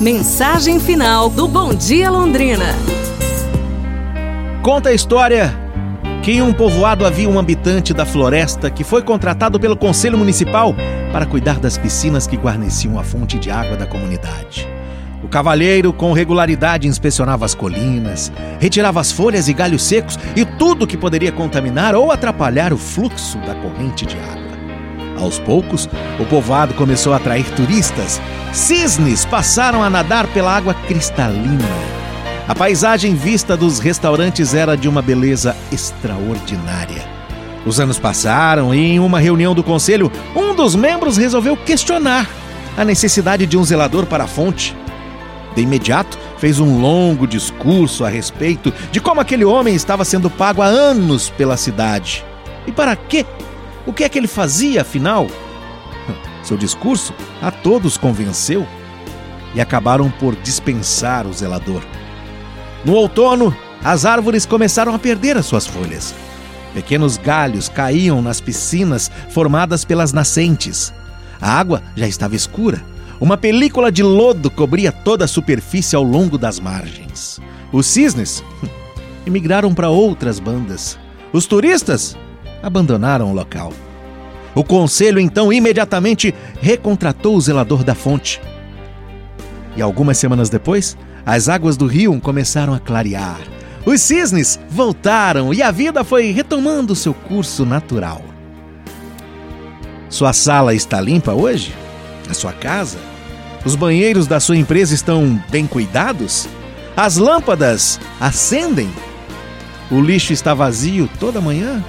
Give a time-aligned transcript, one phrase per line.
[0.00, 2.74] Mensagem final do Bom Dia Londrina.
[4.62, 5.54] Conta a história
[6.22, 10.74] que em um povoado havia um habitante da floresta que foi contratado pelo conselho municipal
[11.12, 14.66] para cuidar das piscinas que guarneciam a fonte de água da comunidade.
[15.22, 20.86] O cavalheiro, com regularidade, inspecionava as colinas, retirava as folhas e galhos secos e tudo
[20.86, 24.49] que poderia contaminar ou atrapalhar o fluxo da corrente de água.
[25.20, 28.20] Aos poucos, o povoado começou a atrair turistas.
[28.52, 31.68] Cisnes passaram a nadar pela água cristalina.
[32.48, 37.06] A paisagem vista dos restaurantes era de uma beleza extraordinária.
[37.66, 42.26] Os anos passaram e, em uma reunião do conselho, um dos membros resolveu questionar
[42.76, 44.74] a necessidade de um zelador para a fonte.
[45.54, 50.62] De imediato, fez um longo discurso a respeito de como aquele homem estava sendo pago
[50.62, 52.24] há anos pela cidade.
[52.66, 53.26] E para quê?
[53.90, 55.26] O que é que ele fazia, afinal?
[56.44, 57.12] Seu discurso
[57.42, 58.64] a todos convenceu
[59.52, 61.82] e acabaram por dispensar o zelador.
[62.84, 66.14] No outono, as árvores começaram a perder as suas folhas.
[66.72, 70.94] Pequenos galhos caíam nas piscinas formadas pelas nascentes.
[71.40, 72.80] A água já estava escura.
[73.20, 77.40] Uma película de lodo cobria toda a superfície ao longo das margens.
[77.72, 78.44] Os cisnes
[79.26, 80.96] emigraram para outras bandas.
[81.32, 82.16] Os turistas
[82.62, 83.72] abandonaram o local.
[84.54, 88.40] O conselho então imediatamente recontratou o zelador da fonte.
[89.76, 93.40] E algumas semanas depois, as águas do rio começaram a clarear.
[93.84, 98.22] Os cisnes voltaram e a vida foi retomando seu curso natural.
[100.08, 101.72] Sua sala está limpa hoje?
[102.28, 102.98] A sua casa?
[103.64, 106.48] Os banheiros da sua empresa estão bem cuidados?
[106.96, 108.90] As lâmpadas acendem?
[109.90, 111.82] O lixo está vazio toda manhã?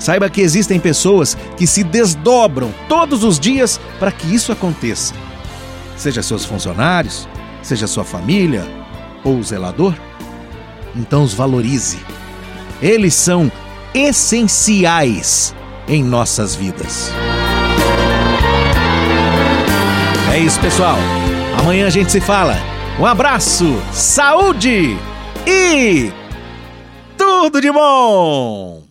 [0.00, 5.12] Saiba que existem pessoas que se desdobram todos os dias para que isso aconteça.
[5.94, 7.28] Seja seus funcionários,
[7.62, 8.66] seja sua família
[9.22, 9.94] ou o zelador.
[10.96, 11.98] Então os valorize.
[12.80, 13.52] Eles são
[13.94, 15.54] essenciais
[15.86, 17.12] em nossas vidas.
[20.32, 20.96] É isso, pessoal.
[21.58, 22.56] Amanhã a gente se fala.
[22.98, 24.96] Um abraço, saúde
[25.46, 26.10] e
[27.18, 28.89] tudo de bom!